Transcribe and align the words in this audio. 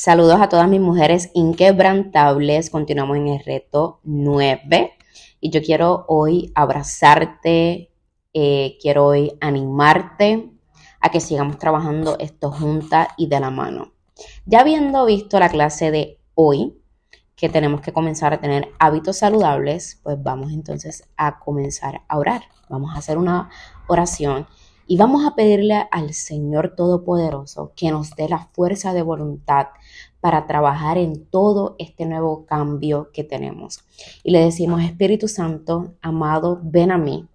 Saludos 0.00 0.40
a 0.40 0.48
todas 0.48 0.68
mis 0.68 0.80
mujeres 0.80 1.32
inquebrantables. 1.34 2.70
Continuamos 2.70 3.16
en 3.16 3.26
el 3.26 3.44
reto 3.44 3.98
9 4.04 4.92
y 5.40 5.50
yo 5.50 5.60
quiero 5.60 6.04
hoy 6.06 6.52
abrazarte, 6.54 7.90
eh, 8.32 8.78
quiero 8.80 9.06
hoy 9.06 9.36
animarte 9.40 10.52
a 11.00 11.08
que 11.10 11.18
sigamos 11.18 11.58
trabajando 11.58 12.16
esto 12.20 12.52
juntas 12.52 13.08
y 13.16 13.26
de 13.26 13.40
la 13.40 13.50
mano. 13.50 13.90
Ya 14.46 14.60
habiendo 14.60 15.04
visto 15.04 15.40
la 15.40 15.48
clase 15.48 15.90
de 15.90 16.20
hoy, 16.34 16.80
que 17.34 17.48
tenemos 17.48 17.80
que 17.80 17.92
comenzar 17.92 18.32
a 18.32 18.40
tener 18.40 18.68
hábitos 18.78 19.18
saludables, 19.18 19.98
pues 20.04 20.22
vamos 20.22 20.52
entonces 20.52 21.08
a 21.16 21.40
comenzar 21.40 22.02
a 22.06 22.18
orar. 22.18 22.42
Vamos 22.68 22.94
a 22.94 22.98
hacer 22.98 23.18
una 23.18 23.50
oración 23.88 24.46
y 24.88 24.96
vamos 24.96 25.26
a 25.26 25.34
pedirle 25.34 25.86
al 25.90 26.14
Señor 26.14 26.74
Todopoderoso 26.74 27.72
que 27.76 27.90
nos 27.90 28.16
dé 28.16 28.26
la 28.26 28.48
fuerza 28.52 28.94
de 28.94 29.02
voluntad 29.02 29.66
para 30.20 30.46
trabajar 30.46 30.96
en 30.96 31.26
todo 31.26 31.76
este 31.78 32.06
nuevo 32.06 32.46
cambio 32.46 33.10
que 33.12 33.22
tenemos. 33.22 33.84
Y 34.24 34.30
le 34.30 34.40
decimos, 34.40 34.82
Espíritu 34.82 35.28
Santo, 35.28 35.94
amado, 36.00 36.58
ven 36.62 36.90
a 36.90 36.96
mí. 36.96 37.28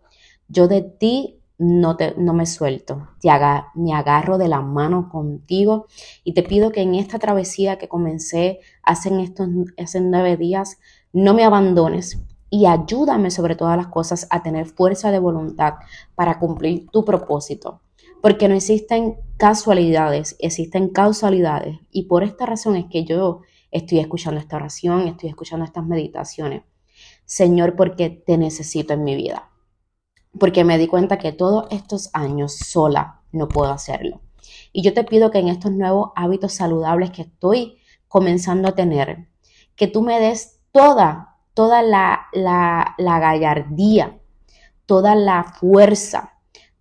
Yo 0.47 0.67
de 0.67 0.81
ti 0.81 1.39
no, 1.59 1.95
te, 1.95 2.15
no 2.17 2.33
me 2.33 2.47
suelto, 2.47 3.07
te 3.21 3.29
me 3.75 3.93
agarro 3.93 4.39
de 4.39 4.47
la 4.47 4.61
mano 4.61 5.09
contigo 5.09 5.85
y 6.23 6.33
te 6.33 6.41
pido 6.41 6.71
que 6.71 6.81
en 6.81 6.95
esta 6.95 7.19
travesía 7.19 7.77
que 7.77 7.87
comencé 7.87 8.61
hace, 8.81 9.09
estos, 9.21 9.47
hace 9.77 10.01
nueve 10.01 10.37
días, 10.37 10.79
no 11.13 11.35
me 11.35 11.43
abandones, 11.43 12.19
y 12.53 12.67
ayúdame 12.67 13.31
sobre 13.31 13.55
todas 13.55 13.75
las 13.75 13.87
cosas 13.87 14.27
a 14.29 14.43
tener 14.43 14.67
fuerza 14.67 15.09
de 15.09 15.17
voluntad 15.17 15.73
para 16.13 16.37
cumplir 16.37 16.87
tu 16.91 17.03
propósito. 17.03 17.81
Porque 18.21 18.47
no 18.47 18.53
existen 18.53 19.15
casualidades, 19.37 20.35
existen 20.37 20.89
causalidades. 20.89 21.79
Y 21.89 22.03
por 22.03 22.23
esta 22.23 22.45
razón 22.45 22.75
es 22.75 22.85
que 22.91 23.05
yo 23.05 23.41
estoy 23.71 23.97
escuchando 23.97 24.39
esta 24.39 24.57
oración, 24.57 25.07
estoy 25.07 25.29
escuchando 25.29 25.65
estas 25.65 25.83
meditaciones. 25.83 26.61
Señor, 27.25 27.75
porque 27.75 28.11
te 28.11 28.37
necesito 28.37 28.93
en 28.93 29.03
mi 29.03 29.15
vida. 29.15 29.49
Porque 30.39 30.63
me 30.63 30.77
di 30.77 30.85
cuenta 30.85 31.17
que 31.17 31.31
todos 31.31 31.65
estos 31.71 32.11
años 32.13 32.53
sola 32.55 33.23
no 33.31 33.47
puedo 33.47 33.71
hacerlo. 33.71 34.21
Y 34.71 34.83
yo 34.83 34.93
te 34.93 35.03
pido 35.03 35.31
que 35.31 35.39
en 35.39 35.47
estos 35.47 35.71
nuevos 35.71 36.11
hábitos 36.15 36.53
saludables 36.53 37.09
que 37.09 37.23
estoy 37.23 37.79
comenzando 38.07 38.67
a 38.67 38.75
tener, 38.75 39.27
que 39.75 39.87
tú 39.87 40.03
me 40.03 40.19
des 40.19 40.59
toda 40.71 41.32
toda 41.53 41.81
la, 41.81 42.27
la, 42.33 42.95
gallardía, 43.19 44.19
toda 44.85 45.15
la 45.15 45.43
fuerza, 45.43 46.33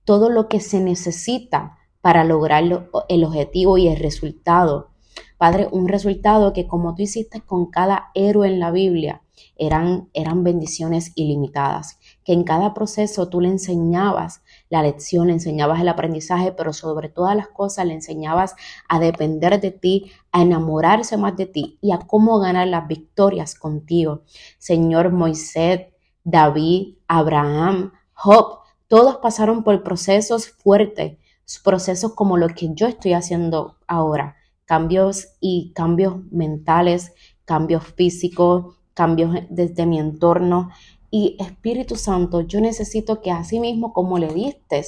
todo 0.04 0.30
lo 0.30 0.48
que 0.48 0.60
se 0.60 0.80
necesita 0.80 1.78
para 2.00 2.24
lograr 2.24 2.64
el 3.08 3.24
objetivo 3.24 3.78
y 3.78 3.88
el 3.88 3.98
resultado. 3.98 4.90
Padre, 5.38 5.68
un 5.70 5.88
resultado 5.88 6.52
que 6.52 6.66
como 6.66 6.94
tú 6.94 7.02
hiciste 7.02 7.40
con 7.40 7.66
cada 7.66 8.10
héroe 8.14 8.48
en 8.48 8.60
la 8.60 8.70
Biblia, 8.70 9.22
eran, 9.56 10.08
eran 10.14 10.44
bendiciones 10.44 11.12
ilimitadas, 11.14 11.98
que 12.24 12.32
en 12.32 12.44
cada 12.44 12.74
proceso 12.74 13.28
tú 13.28 13.40
le 13.40 13.48
enseñabas 13.48 14.42
la 14.72 14.82
lección, 14.82 15.26
le 15.26 15.34
enseñabas 15.34 15.82
el 15.82 15.88
aprendizaje, 15.90 16.50
pero 16.52 16.72
sobre 16.72 17.10
todas 17.10 17.36
las 17.36 17.48
cosas 17.48 17.84
le 17.84 17.92
enseñabas 17.92 18.56
a 18.88 18.98
depender 19.00 19.60
de 19.60 19.70
ti, 19.70 20.10
a 20.32 20.40
enamorarse 20.40 21.18
más 21.18 21.36
de 21.36 21.44
ti 21.44 21.78
y 21.82 21.92
a 21.92 21.98
cómo 21.98 22.38
ganar 22.38 22.66
las 22.68 22.88
victorias 22.88 23.54
contigo. 23.54 24.22
Señor 24.56 25.12
Moisés, 25.12 25.88
David, 26.24 26.94
Abraham, 27.06 27.92
Job, 28.14 28.60
todos 28.88 29.18
pasaron 29.18 29.62
por 29.62 29.82
procesos 29.82 30.48
fuertes, 30.48 31.18
procesos 31.62 32.14
como 32.14 32.38
los 32.38 32.54
que 32.54 32.70
yo 32.72 32.86
estoy 32.86 33.12
haciendo 33.12 33.76
ahora, 33.86 34.36
cambios 34.64 35.34
y 35.38 35.74
cambios 35.74 36.14
mentales, 36.30 37.12
cambios 37.44 37.84
físicos, 37.88 38.78
cambios 38.94 39.36
desde 39.50 39.84
mi 39.84 39.98
entorno. 39.98 40.70
Y 41.14 41.36
Espíritu 41.38 41.96
Santo, 41.96 42.40
yo 42.40 42.62
necesito 42.62 43.20
que 43.20 43.30
así 43.30 43.60
mismo 43.60 43.92
como 43.92 44.18
le 44.18 44.28
diste 44.28 44.82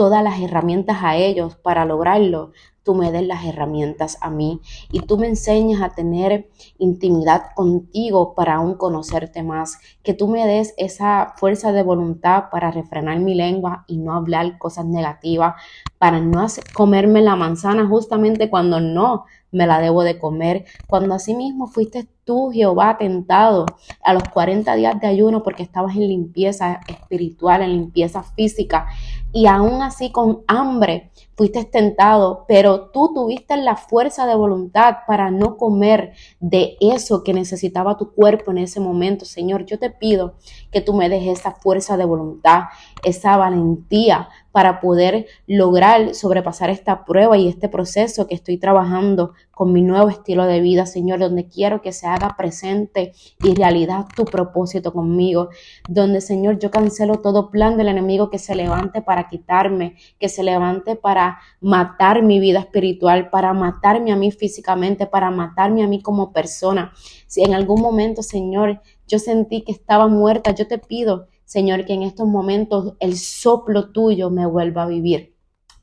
todas 0.00 0.24
las 0.24 0.40
herramientas 0.40 0.96
a 1.02 1.16
ellos 1.16 1.56
para 1.56 1.84
lograrlo, 1.84 2.52
tú 2.82 2.94
me 2.94 3.12
des 3.12 3.26
las 3.26 3.44
herramientas 3.44 4.16
a 4.22 4.30
mí 4.30 4.62
y 4.90 5.00
tú 5.00 5.18
me 5.18 5.26
enseñas 5.26 5.82
a 5.82 5.90
tener 5.90 6.48
intimidad 6.78 7.50
contigo 7.54 8.34
para 8.34 8.54
aún 8.54 8.76
conocerte 8.76 9.42
más, 9.42 9.78
que 10.02 10.14
tú 10.14 10.26
me 10.26 10.46
des 10.46 10.72
esa 10.78 11.34
fuerza 11.36 11.72
de 11.72 11.82
voluntad 11.82 12.44
para 12.50 12.70
refrenar 12.70 13.18
mi 13.20 13.34
lengua 13.34 13.84
y 13.88 13.98
no 13.98 14.14
hablar 14.14 14.56
cosas 14.56 14.86
negativas, 14.86 15.56
para 15.98 16.18
no 16.18 16.46
comerme 16.72 17.20
la 17.20 17.36
manzana 17.36 17.86
justamente 17.86 18.48
cuando 18.48 18.80
no 18.80 19.26
me 19.52 19.66
la 19.66 19.80
debo 19.80 20.02
de 20.02 20.18
comer, 20.18 20.64
cuando 20.86 21.14
asimismo 21.14 21.66
fuiste 21.66 22.08
tú, 22.24 22.50
Jehová, 22.52 22.96
tentado 22.96 23.66
a 24.02 24.14
los 24.14 24.22
40 24.28 24.74
días 24.76 25.00
de 25.00 25.08
ayuno 25.08 25.42
porque 25.42 25.62
estabas 25.62 25.96
en 25.96 26.08
limpieza 26.08 26.80
espiritual, 26.86 27.62
en 27.62 27.72
limpieza 27.72 28.22
física 28.22 28.86
y 29.32 29.46
aún 29.46 29.82
así 29.82 30.10
con 30.10 30.42
hambre 30.46 31.10
fuiste 31.36 31.64
tentado, 31.64 32.44
pero 32.46 32.90
tú 32.90 33.12
tuviste 33.14 33.56
la 33.56 33.76
fuerza 33.76 34.26
de 34.26 34.34
voluntad 34.34 34.98
para 35.06 35.30
no 35.30 35.56
comer 35.56 36.12
de 36.38 36.76
eso 36.80 37.24
que 37.24 37.32
necesitaba 37.32 37.96
tu 37.96 38.12
cuerpo 38.12 38.50
en 38.50 38.58
ese 38.58 38.78
momento. 38.78 39.24
Señor, 39.24 39.64
yo 39.64 39.78
te 39.78 39.88
pido 39.88 40.34
que 40.70 40.82
tú 40.82 40.92
me 40.92 41.08
dejes 41.08 41.38
esa 41.38 41.52
fuerza 41.52 41.96
de 41.96 42.04
voluntad, 42.04 42.64
esa 43.04 43.38
valentía 43.38 44.28
para 44.52 44.80
poder 44.80 45.26
lograr 45.46 46.14
sobrepasar 46.14 46.70
esta 46.70 47.04
prueba 47.04 47.38
y 47.38 47.48
este 47.48 47.68
proceso 47.68 48.26
que 48.26 48.34
estoy 48.34 48.58
trabajando 48.58 49.32
con 49.52 49.72
mi 49.72 49.82
nuevo 49.82 50.08
estilo 50.08 50.44
de 50.46 50.60
vida, 50.60 50.86
Señor, 50.86 51.20
donde 51.20 51.46
quiero 51.46 51.82
que 51.82 51.92
se 51.92 52.06
haga 52.06 52.34
presente 52.36 53.12
y 53.42 53.54
realidad 53.54 54.06
tu 54.14 54.24
propósito 54.24 54.92
conmigo, 54.92 55.50
donde, 55.88 56.20
Señor, 56.20 56.58
yo 56.58 56.70
cancelo 56.70 57.16
todo 57.16 57.50
plan 57.50 57.76
del 57.76 57.88
enemigo 57.88 58.30
que 58.30 58.38
se 58.38 58.54
levante 58.54 59.02
para 59.02 59.19
quitarme, 59.28 59.96
que 60.18 60.28
se 60.28 60.42
levante 60.42 60.96
para 60.96 61.38
matar 61.60 62.22
mi 62.22 62.40
vida 62.40 62.60
espiritual, 62.60 63.30
para 63.30 63.52
matarme 63.52 64.12
a 64.12 64.16
mí 64.16 64.30
físicamente, 64.30 65.06
para 65.06 65.30
matarme 65.30 65.82
a 65.82 65.88
mí 65.88 66.00
como 66.00 66.32
persona. 66.32 66.92
Si 67.26 67.42
en 67.42 67.54
algún 67.54 67.80
momento, 67.80 68.22
Señor, 68.22 68.80
yo 69.06 69.18
sentí 69.18 69.62
que 69.62 69.72
estaba 69.72 70.08
muerta, 70.08 70.52
yo 70.52 70.66
te 70.66 70.78
pido, 70.78 71.28
Señor, 71.44 71.84
que 71.84 71.94
en 71.94 72.02
estos 72.02 72.28
momentos 72.28 72.94
el 73.00 73.16
soplo 73.16 73.90
tuyo 73.90 74.30
me 74.30 74.46
vuelva 74.46 74.84
a 74.84 74.86
vivir. 74.86 75.34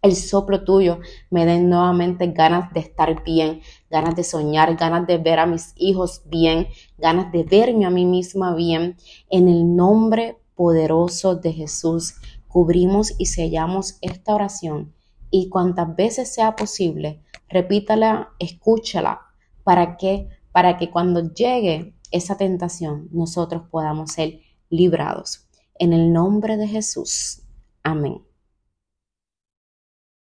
El 0.02 0.16
soplo 0.16 0.64
tuyo 0.64 1.00
me 1.30 1.46
dé 1.46 1.60
nuevamente 1.60 2.28
ganas 2.28 2.72
de 2.72 2.80
estar 2.80 3.24
bien, 3.24 3.62
ganas 3.90 4.16
de 4.16 4.24
soñar, 4.24 4.78
ganas 4.78 5.08
de 5.08 5.18
ver 5.18 5.40
a 5.40 5.46
mis 5.46 5.74
hijos 5.76 6.22
bien, 6.26 6.68
ganas 6.98 7.32
de 7.32 7.44
verme 7.44 7.86
a 7.86 7.90
mí 7.90 8.06
misma 8.06 8.56
bien. 8.56 8.96
En 9.30 9.50
el 9.50 9.76
nombre 9.76 10.38
poderoso 10.56 11.36
de 11.36 11.52
Jesús, 11.52 12.16
cubrimos 12.58 13.14
y 13.20 13.28
sellamos 13.28 14.00
esta 14.02 14.34
oración 14.34 14.92
y 15.30 15.48
cuantas 15.48 15.96
veces 15.96 16.34
sea 16.34 16.56
posible, 16.56 17.22
repítala, 17.48 18.30
escúchala, 18.40 19.22
para 19.64 19.96
que, 19.96 20.28
para 20.52 20.80
que 20.80 20.90
cuando 20.90 21.32
llegue 21.32 21.94
esa 22.10 22.36
tentación 22.36 23.10
nosotros 23.12 23.70
podamos 23.70 24.14
ser 24.14 24.40
librados. 24.72 25.48
En 25.78 25.94
el 25.94 26.12
nombre 26.12 26.58
de 26.58 26.68
Jesús. 26.68 27.44
Amén. 27.84 28.27